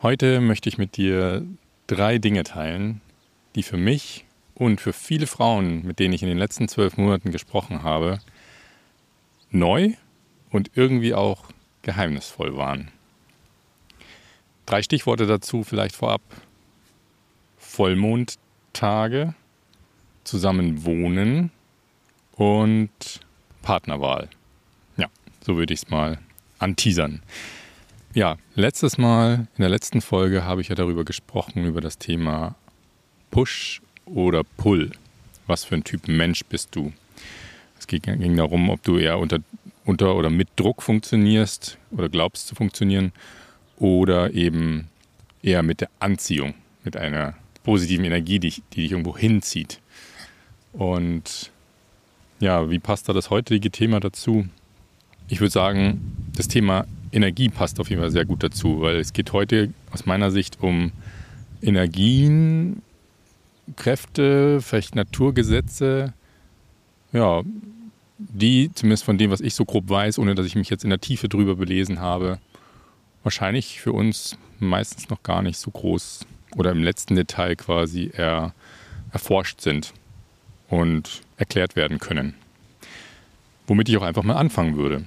[0.00, 1.44] Heute möchte ich mit dir
[1.88, 3.00] drei Dinge teilen,
[3.56, 7.32] die für mich und für viele Frauen, mit denen ich in den letzten zwölf Monaten
[7.32, 8.20] gesprochen habe,
[9.50, 9.94] neu
[10.50, 11.46] und irgendwie auch
[11.82, 12.92] geheimnisvoll waren.
[14.66, 16.22] Drei Stichworte dazu vielleicht vorab.
[17.56, 19.34] Vollmondtage,
[20.22, 21.50] zusammen wohnen
[22.36, 23.20] und
[23.62, 24.28] Partnerwahl.
[24.96, 25.08] Ja,
[25.40, 26.18] so würde ich es mal
[26.60, 27.20] anteasern.
[28.18, 32.56] Ja, letztes Mal, in der letzten Folge habe ich ja darüber gesprochen, über das Thema
[33.30, 34.90] Push oder Pull.
[35.46, 36.92] Was für ein Typ Mensch bist du?
[37.78, 39.38] Es ging darum, ob du eher unter,
[39.84, 43.12] unter oder mit Druck funktionierst oder glaubst zu funktionieren
[43.76, 44.88] oder eben
[45.40, 49.78] eher mit der Anziehung, mit einer positiven Energie, die, die dich irgendwo hinzieht.
[50.72, 51.52] Und
[52.40, 54.48] ja, wie passt da das heutige Thema dazu?
[55.28, 59.12] Ich würde sagen, das Thema Energie passt auf jeden Fall sehr gut dazu, weil es
[59.12, 60.92] geht heute aus meiner Sicht um
[61.62, 62.82] Energien,
[63.76, 66.12] Kräfte, vielleicht Naturgesetze,
[67.12, 67.42] ja,
[68.18, 70.90] die, zumindest von dem, was ich so grob weiß, ohne dass ich mich jetzt in
[70.90, 72.38] der Tiefe drüber belesen habe,
[73.22, 78.54] wahrscheinlich für uns meistens noch gar nicht so groß oder im letzten Detail quasi eher
[79.12, 79.92] erforscht sind
[80.68, 82.34] und erklärt werden können.
[83.66, 85.04] Womit ich auch einfach mal anfangen würde.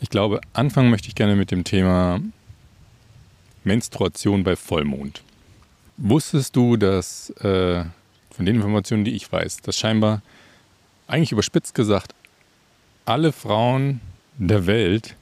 [0.00, 2.20] Ich glaube, anfangen möchte ich gerne mit dem Thema
[3.62, 5.22] Menstruation bei Vollmond.
[5.96, 7.84] Wusstest du, dass äh,
[8.30, 10.22] von den Informationen, die ich weiß, dass scheinbar,
[11.06, 12.14] eigentlich überspitzt gesagt,
[13.04, 14.00] alle Frauen
[14.38, 15.14] der Welt,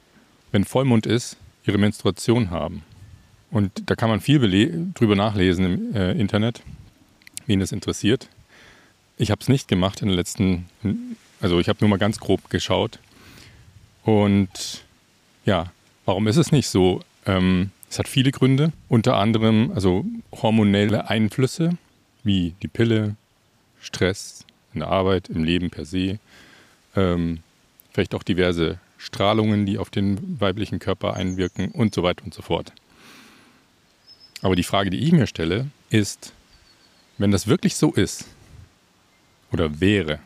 [0.51, 2.83] wenn Vollmond ist, ihre Menstruation haben?
[3.51, 6.63] Und da kann man viel drüber nachlesen im äh, Internet,
[7.45, 8.27] wen das interessiert.
[9.17, 10.65] Ich habe es nicht gemacht in den letzten,
[11.39, 12.97] also ich habe nur mal ganz grob geschaut.
[14.03, 14.83] Und
[15.45, 15.71] ja,
[16.05, 17.01] warum ist es nicht so?
[17.25, 21.77] Ähm, es hat viele Gründe, unter anderem also hormonelle Einflüsse
[22.23, 23.15] wie die Pille,
[23.79, 26.19] Stress in der Arbeit, im Leben per se,
[26.95, 27.39] ähm,
[27.91, 32.41] vielleicht auch diverse Strahlungen, die auf den weiblichen Körper einwirken und so weiter und so
[32.41, 32.71] fort.
[34.41, 36.33] Aber die Frage, die ich mir stelle, ist,
[37.17, 38.25] wenn das wirklich so ist
[39.51, 40.19] oder wäre,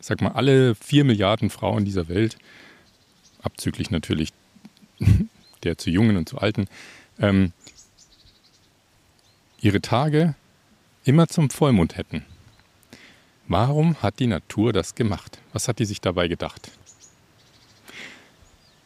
[0.00, 2.36] sag mal, alle vier Milliarden Frauen dieser Welt,
[3.42, 4.32] abzüglich natürlich
[5.62, 6.66] der zu Jungen und zu Alten,
[7.18, 7.52] ähm,
[9.60, 10.34] ihre Tage
[11.04, 12.24] immer zum Vollmond hätten.
[13.46, 15.38] Warum hat die Natur das gemacht?
[15.52, 16.70] Was hat die sich dabei gedacht?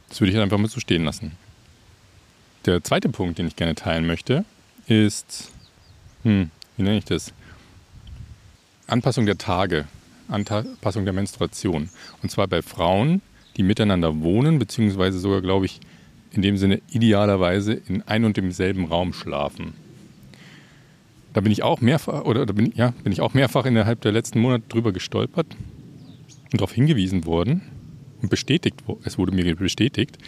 [0.08, 1.32] Das würde ich einfach mal so stehen lassen.
[2.64, 4.44] Der zweite Punkt, den ich gerne teilen möchte,
[4.86, 5.50] ist,
[6.22, 7.32] hm, wie nenne ich das?
[8.86, 9.86] Anpassung der Tage,
[10.28, 11.88] Anpassung der Menstruation.
[12.22, 13.22] Und zwar bei Frauen,
[13.56, 15.80] die miteinander wohnen, beziehungsweise sogar, glaube ich,
[16.32, 19.74] in dem Sinne idealerweise in ein und demselben Raum schlafen.
[21.32, 24.40] Da bin ich auch mehrfach, oder bin, ja, bin ich auch mehrfach innerhalb der letzten
[24.40, 25.46] Monate drüber gestolpert
[26.52, 27.62] und darauf hingewiesen worden
[28.22, 30.18] und bestätigt, es wurde mir bestätigt,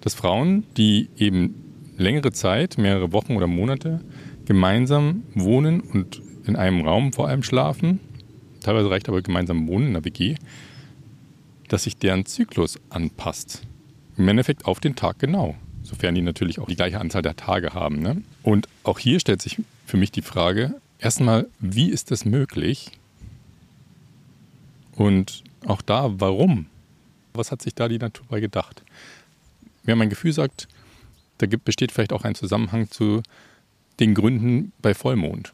[0.00, 1.54] dass Frauen, die eben
[1.96, 4.00] längere Zeit, mehrere Wochen oder Monate
[4.44, 8.00] gemeinsam wohnen und in einem Raum vor allem schlafen,
[8.62, 10.36] teilweise reicht aber gemeinsam wohnen in der WG,
[11.68, 13.62] dass sich deren Zyklus anpasst.
[14.16, 17.74] Im Endeffekt auf den Tag genau, sofern die natürlich auch die gleiche Anzahl der Tage
[17.74, 18.00] haben.
[18.00, 18.22] Ne?
[18.42, 22.90] Und auch hier stellt sich für mich die Frage, erstmal, wie ist das möglich?
[24.94, 26.66] Und auch da, warum?
[27.34, 28.82] Was hat sich da die Natur bei gedacht?
[29.86, 30.68] Ja, mein Gefühl sagt,
[31.38, 33.22] da besteht vielleicht auch ein Zusammenhang zu
[33.98, 35.52] den Gründen bei Vollmond.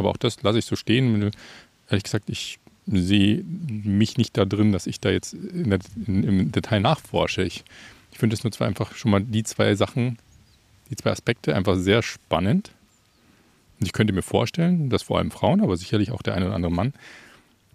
[0.00, 1.30] Aber auch das lasse ich so stehen.
[1.88, 6.24] Ehrlich gesagt, ich sehe mich nicht da drin, dass ich da jetzt in der, in,
[6.24, 7.42] im Detail nachforsche.
[7.42, 7.64] Ich,
[8.10, 10.18] ich finde es nur zwar einfach schon mal die zwei Sachen,
[10.90, 12.72] die zwei Aspekte einfach sehr spannend.
[13.78, 16.54] Und ich könnte mir vorstellen, dass vor allem Frauen, aber sicherlich auch der eine oder
[16.54, 16.92] andere Mann,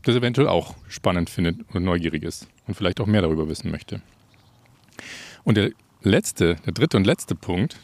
[0.03, 4.01] das eventuell auch spannend findet und neugierig ist und vielleicht auch mehr darüber wissen möchte.
[5.43, 5.71] Und der
[6.03, 7.77] letzte, der dritte und letzte Punkt,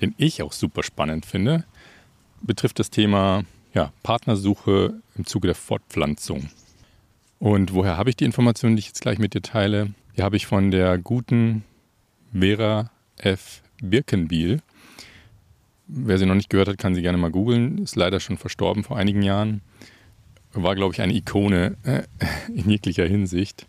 [0.00, 1.64] den ich auch super spannend finde,
[2.42, 3.44] betrifft das Thema
[3.74, 6.48] ja, Partnersuche im Zuge der Fortpflanzung.
[7.38, 9.92] Und woher habe ich die Informationen, die ich jetzt gleich mit dir teile?
[10.16, 11.64] Die habe ich von der guten
[12.32, 13.62] Vera F.
[13.80, 14.60] Birkenbiel.
[15.86, 17.78] Wer sie noch nicht gehört hat, kann sie gerne mal googeln.
[17.78, 19.62] Ist leider schon verstorben vor einigen Jahren.
[20.52, 22.02] War, glaube ich, eine Ikone äh,
[22.52, 23.66] in jeglicher Hinsicht.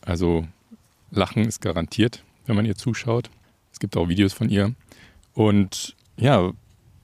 [0.00, 0.46] Also
[1.10, 3.30] Lachen ist garantiert, wenn man ihr zuschaut.
[3.72, 4.74] Es gibt auch Videos von ihr.
[5.34, 6.52] Und ja,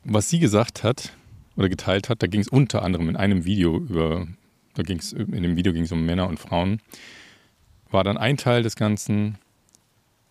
[0.04, 1.12] was sie gesagt hat,
[1.56, 2.22] oder geteilt hat.
[2.22, 4.26] Da ging es unter anderem in einem Video über,
[4.74, 6.80] da ging es, in dem Video ging es um Männer und Frauen.
[7.90, 9.38] War dann ein Teil des Ganzen,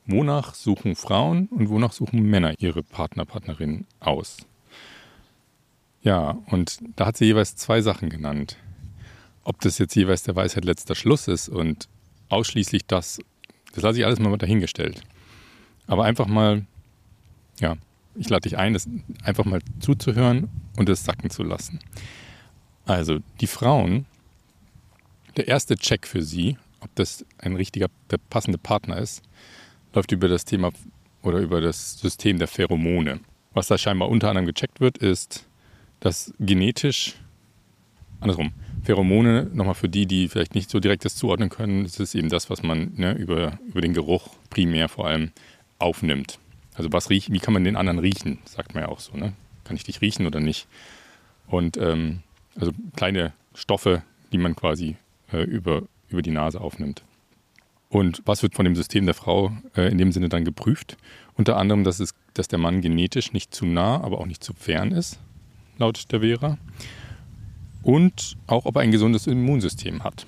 [0.05, 4.39] Wonach suchen Frauen und wonach suchen Männer ihre Partner, Partnerin aus?
[6.01, 8.57] Ja, und da hat sie jeweils zwei Sachen genannt.
[9.45, 11.87] Ob das jetzt jeweils der Weisheit letzter Schluss ist und
[12.27, 13.19] ausschließlich das,
[13.73, 15.03] das lasse ich alles mal dahingestellt.
[15.87, 16.65] Aber einfach mal,
[17.61, 17.77] ja,
[18.15, 18.87] ich lade dich ein, das
[19.23, 21.79] einfach mal zuzuhören und es sacken zu lassen.
[22.85, 24.05] Also, die Frauen,
[25.37, 29.23] der erste Check für sie, ob das ein richtiger, der passende Partner ist,
[29.93, 30.71] läuft über das Thema
[31.21, 33.21] oder über das System der Pheromone.
[33.53, 35.47] Was da scheinbar unter anderem gecheckt wird, ist,
[35.99, 37.15] dass genetisch,
[38.19, 38.51] andersrum,
[38.83, 42.29] Pheromone, nochmal für die, die vielleicht nicht so direkt das zuordnen können, das ist eben
[42.29, 45.31] das, was man ne, über, über den Geruch primär vor allem
[45.79, 46.39] aufnimmt.
[46.75, 49.15] Also was riecht, wie kann man den anderen riechen, sagt man ja auch so.
[49.15, 49.33] Ne?
[49.63, 50.67] Kann ich dich riechen oder nicht?
[51.47, 52.21] Und ähm,
[52.55, 54.95] also kleine Stoffe, die man quasi
[55.31, 57.03] äh, über, über die Nase aufnimmt.
[57.89, 60.97] Und was wird von dem System der Frau äh, in dem Sinne dann geprüft?
[61.35, 64.53] Unter anderem, dass, es, dass der Mann genetisch nicht zu nah, aber auch nicht zu
[64.53, 65.19] fern ist,
[65.77, 66.57] laut der Vera.
[67.83, 70.25] Und auch, ob er ein gesundes Immunsystem hat.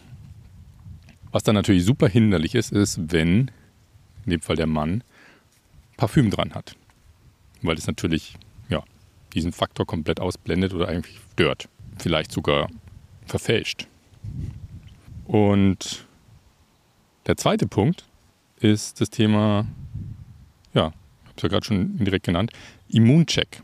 [1.32, 3.50] Was dann natürlich super hinderlich ist, ist, wenn,
[4.26, 5.04] in dem Fall der Mann,
[5.98, 6.76] Parfüm dran hat.
[7.62, 8.38] Weil es natürlich
[8.70, 8.84] ja,
[9.34, 11.68] diesen Faktor komplett ausblendet oder eigentlich stört.
[11.98, 12.70] Vielleicht sogar
[13.26, 13.88] verfälscht.
[15.26, 16.06] Und
[17.26, 18.06] der zweite Punkt
[18.60, 19.66] ist das Thema,
[20.74, 22.52] ja, ich habe es ja gerade schon indirekt genannt,
[22.90, 23.62] Immuncheck.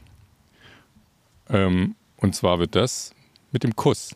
[1.50, 3.14] Ähm, und zwar wird das
[3.52, 4.16] mit dem Kuss,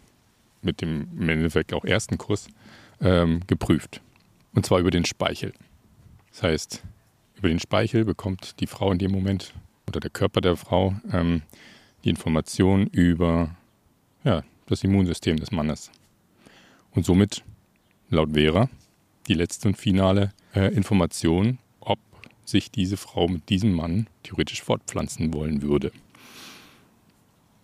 [0.62, 2.48] mit dem im Endeffekt auch ersten Kuss,
[3.02, 4.02] ähm, geprüft.
[4.54, 5.54] Und zwar über den Speichel.
[6.32, 6.84] Das heißt,
[7.46, 9.54] über den Speichel bekommt die Frau in dem Moment
[9.88, 11.44] oder der Körper der Frau ähm,
[12.04, 13.56] die Information über
[14.24, 15.92] ja, das Immunsystem des Mannes.
[16.90, 17.44] Und somit,
[18.10, 18.68] laut Vera,
[19.28, 22.00] die letzte und finale äh, Information, ob
[22.46, 25.92] sich diese Frau mit diesem Mann theoretisch fortpflanzen wollen würde.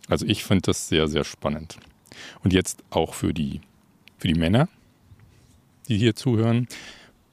[0.08, 1.78] Also ich finde das sehr, sehr spannend.
[2.44, 3.62] Und jetzt auch für die,
[4.20, 4.70] für die Männer,
[5.88, 6.68] die hier zuhören,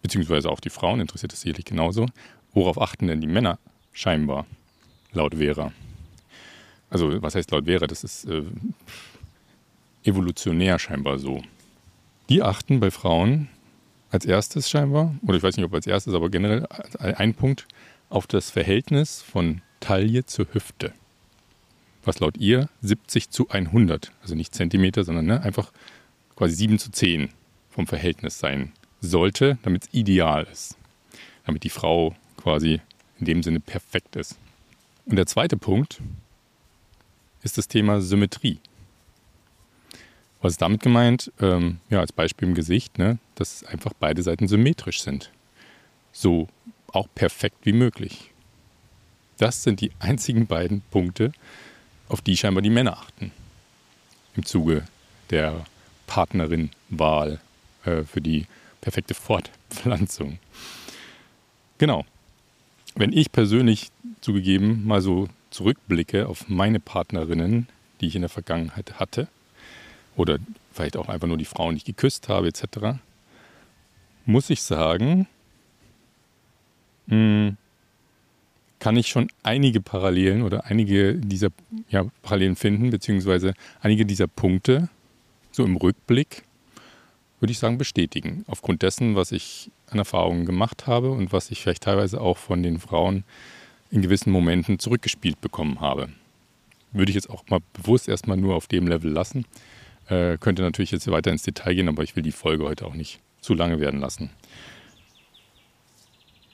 [0.03, 2.07] beziehungsweise auch die Frauen, interessiert es sicherlich genauso.
[2.53, 3.59] Worauf achten denn die Männer
[3.93, 4.47] scheinbar,
[5.13, 5.73] laut Vera?
[6.91, 7.87] Also was heißt laut Vera?
[7.87, 8.43] Das ist äh,
[10.05, 11.43] evolutionär scheinbar so.
[12.29, 13.49] Die achten bei Frauen
[14.11, 16.67] als erstes scheinbar, oder ich weiß nicht, ob als erstes, aber generell
[16.99, 17.67] ein Punkt
[18.09, 20.93] auf das Verhältnis von Taille zur Hüfte.
[22.05, 25.73] Was laut ihr 70 zu 100, also nicht Zentimeter, sondern ne, einfach
[26.37, 27.29] quasi 7 zu 10
[27.69, 30.77] vom Verhältnis sein sollte, damit es ideal ist.
[31.45, 32.15] Damit die Frau
[32.49, 32.81] quasi
[33.21, 34.39] in dem Sinne perfekt ist.
[35.05, 36.01] Und der zweite Punkt
[37.43, 38.59] ist das Thema Symmetrie.
[40.41, 41.31] Was ist damit gemeint?
[41.41, 45.31] Ähm, ja, als Beispiel im Gesicht, ne, dass einfach beide Seiten symmetrisch sind.
[46.11, 46.49] So
[46.91, 48.31] auch perfekt wie möglich.
[49.37, 51.33] Das sind die einzigen beiden Punkte,
[52.09, 53.31] auf die scheinbar die Männer achten.
[54.37, 54.85] Im Zuge
[55.29, 55.67] der
[56.07, 57.41] Partnerin-Wahl
[57.85, 58.47] äh, für die
[58.81, 60.39] perfekte Fortpflanzung.
[61.77, 62.07] Genau.
[62.99, 67.69] Wenn ich persönlich zugegeben mal so zurückblicke auf meine Partnerinnen,
[68.01, 69.29] die ich in der Vergangenheit hatte,
[70.17, 70.39] oder
[70.73, 72.99] vielleicht auch einfach nur die Frauen, die ich geküsst habe, etc.,
[74.27, 75.29] muss ich sagen,
[77.07, 77.57] hm,
[78.81, 81.51] kann ich schon einige Parallelen oder einige dieser
[81.91, 84.89] ja, Parallelen finden, beziehungsweise einige dieser Punkte
[85.53, 86.43] so im Rückblick,
[87.41, 88.45] würde ich sagen, bestätigen.
[88.49, 92.63] Aufgrund dessen, was ich an Erfahrungen gemacht habe und was ich vielleicht teilweise auch von
[92.63, 93.25] den Frauen
[93.91, 96.09] in gewissen Momenten zurückgespielt bekommen habe.
[96.93, 99.45] Würde ich jetzt auch mal bewusst erstmal nur auf dem Level lassen.
[100.09, 102.95] Äh, könnte natürlich jetzt weiter ins Detail gehen, aber ich will die Folge heute auch
[102.95, 104.31] nicht zu lange werden lassen.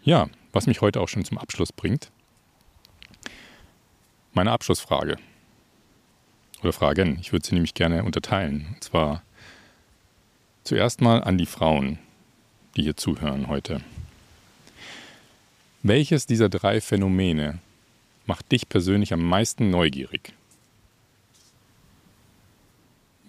[0.03, 2.11] Ja, was mich heute auch schon zum Abschluss bringt.
[4.33, 5.17] Meine Abschlussfrage.
[6.63, 7.19] Oder Fragen.
[7.21, 8.67] Ich würde sie nämlich gerne unterteilen.
[8.75, 9.23] Und zwar
[10.65, 11.99] zuerst mal an die Frauen,
[12.77, 13.81] die hier zuhören heute.
[15.83, 17.59] Welches dieser drei Phänomene
[18.27, 20.33] macht dich persönlich am meisten neugierig?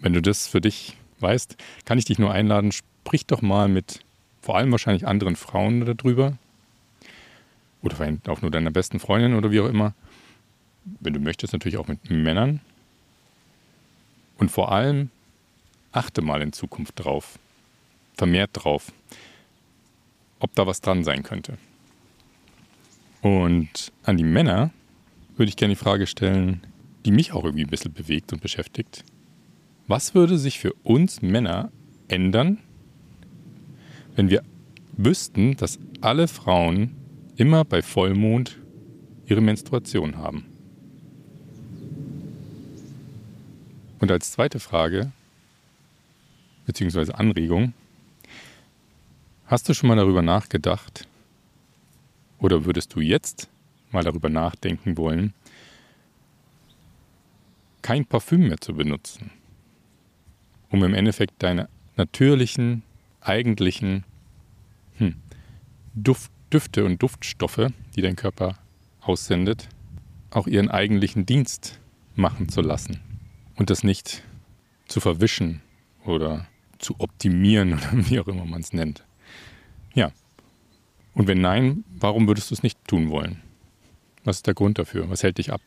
[0.00, 4.00] Wenn du das für dich weißt, kann ich dich nur einladen, sprich doch mal mit
[4.40, 6.38] vor allem wahrscheinlich anderen Frauen darüber.
[7.82, 7.96] Oder
[8.28, 9.92] auch nur deiner besten Freundin oder wie auch immer.
[10.84, 12.60] Wenn du möchtest, natürlich auch mit Männern.
[14.38, 15.10] Und vor allem
[15.96, 17.38] achte mal in Zukunft drauf,
[18.14, 18.92] vermehrt drauf,
[20.38, 21.58] ob da was dran sein könnte.
[23.22, 24.70] Und an die Männer
[25.36, 26.60] würde ich gerne die Frage stellen,
[27.04, 29.04] die mich auch irgendwie ein bisschen bewegt und beschäftigt.
[29.86, 31.70] Was würde sich für uns Männer
[32.08, 32.58] ändern,
[34.14, 34.42] wenn wir
[34.96, 36.94] wüssten, dass alle Frauen
[37.36, 38.58] immer bei Vollmond
[39.26, 40.46] ihre Menstruation haben.
[43.98, 45.12] Und als zweite Frage,
[46.66, 47.72] beziehungsweise Anregung,
[49.46, 51.08] hast du schon mal darüber nachgedacht,
[52.38, 53.48] oder würdest du jetzt
[53.90, 55.32] mal darüber nachdenken wollen,
[57.82, 59.30] kein Parfüm mehr zu benutzen,
[60.70, 62.82] um im Endeffekt deine natürlichen,
[63.20, 64.04] eigentlichen
[64.98, 65.14] hm,
[65.94, 68.56] Duft, Düfte und Duftstoffe, die dein Körper
[69.00, 69.68] aussendet,
[70.30, 71.80] auch ihren eigentlichen Dienst
[72.14, 73.00] machen zu lassen
[73.56, 74.22] und das nicht
[74.86, 75.62] zu verwischen
[76.04, 76.46] oder
[76.78, 79.04] zu optimieren oder wie auch immer man es nennt.
[79.94, 80.12] Ja.
[81.14, 83.40] Und wenn nein, warum würdest du es nicht tun wollen?
[84.24, 85.08] Was ist der Grund dafür?
[85.08, 85.62] Was hält dich ab?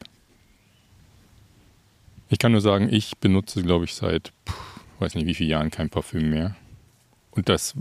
[2.30, 4.54] Ich kann nur sagen, ich benutze, glaube ich, seit, puh,
[5.00, 6.56] weiß nicht wie viele Jahren kein Parfüm mehr.
[7.32, 7.74] Und das,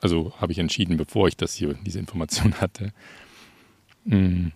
[0.00, 2.92] also habe ich entschieden, bevor ich das hier, diese Information hatte.
[4.08, 4.52] Hm.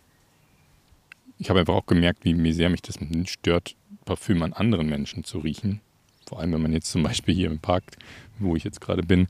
[1.39, 5.25] Ich habe einfach auch gemerkt, wie, wie sehr mich das stört, Parfüm an anderen Menschen
[5.25, 5.81] zu riechen.
[6.31, 7.83] Vor allem, wenn man jetzt zum Beispiel hier im Park,
[8.39, 9.27] wo ich jetzt gerade bin,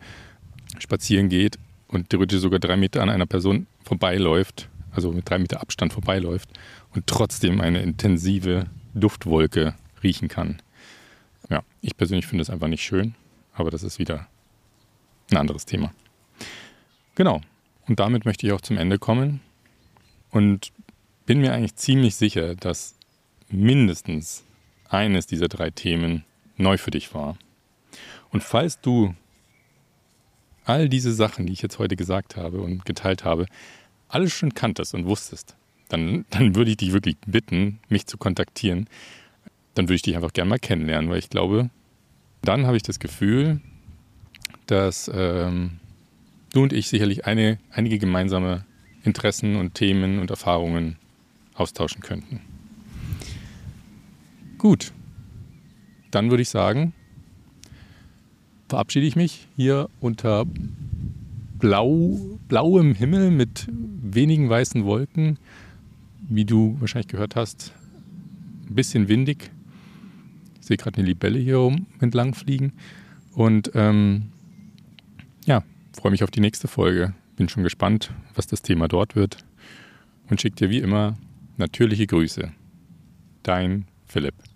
[0.79, 5.63] spazieren geht und theoretisch sogar drei Meter an einer Person vorbeiläuft, also mit drei Meter
[5.63, 6.51] Abstand vorbeiläuft
[6.95, 10.61] und trotzdem eine intensive Duftwolke riechen kann.
[11.49, 13.15] Ja, ich persönlich finde es einfach nicht schön,
[13.55, 14.27] aber das ist wieder
[15.31, 15.95] ein anderes Thema.
[17.15, 17.41] Genau,
[17.89, 19.41] und damit möchte ich auch zum Ende kommen
[20.33, 20.71] und
[21.25, 22.95] bin mir eigentlich ziemlich sicher, dass
[23.49, 24.45] mindestens
[24.91, 26.27] eines dieser drei Themen
[26.61, 27.37] neu für dich war.
[28.31, 29.15] Und falls du
[30.65, 33.47] all diese Sachen, die ich jetzt heute gesagt habe und geteilt habe,
[34.09, 35.57] alles schon kanntest und wusstest,
[35.89, 38.89] dann, dann würde ich dich wirklich bitten, mich zu kontaktieren,
[39.75, 41.71] dann würde ich dich einfach gerne mal kennenlernen, weil ich glaube,
[42.43, 43.61] dann habe ich das Gefühl,
[44.67, 45.81] dass ähm,
[46.53, 48.65] du und ich sicherlich eine, einige gemeinsame
[49.03, 50.97] Interessen und Themen und Erfahrungen
[51.55, 52.41] austauschen könnten.
[54.59, 54.93] Gut,
[56.11, 56.93] dann würde ich sagen,
[58.69, 60.45] verabschiede ich mich hier unter
[61.59, 65.39] blau, blauem Himmel mit wenigen weißen Wolken,
[66.29, 67.73] wie du wahrscheinlich gehört hast,
[68.69, 69.51] ein bisschen windig
[70.71, 72.73] sehe gerade eine Libelle hier rum entlang fliegen.
[73.35, 74.31] Und ähm,
[75.45, 77.13] ja, freue mich auf die nächste Folge.
[77.35, 79.39] Bin schon gespannt, was das Thema dort wird.
[80.29, 81.19] Und schicke dir wie immer
[81.57, 82.53] natürliche Grüße.
[83.43, 84.50] Dein Philipp.